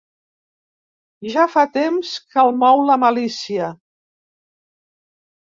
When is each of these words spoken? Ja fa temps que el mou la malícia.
Ja 1.33 1.43
fa 1.55 1.65
temps 1.75 2.13
que 2.31 2.41
el 2.45 2.57
mou 2.65 2.81
la 2.89 2.97
malícia. 3.05 3.71